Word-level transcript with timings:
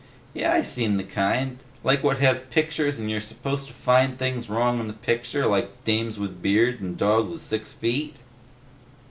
"Yeh, 0.33 0.51
I 0.51 0.63
seen 0.63 0.97
the 0.97 1.03
kind. 1.03 1.59
Like 1.83 2.03
what 2.03 2.17
has 2.17 2.41
pictures 2.41 2.97
and 2.97 3.11
you're 3.11 3.21
supposed 3.21 3.67
to 3.67 3.73
find 3.73 4.17
things 4.17 4.49
wrong 4.49 4.79
in 4.79 4.87
the 4.87 4.93
picture 4.95 5.45
like 5.45 5.83
dames 5.85 6.17
with 6.17 6.41
beards 6.41 6.81
and 6.81 6.97
dogs 6.97 7.31
with 7.31 7.41
six 7.43 7.71
feet?" 7.73 8.15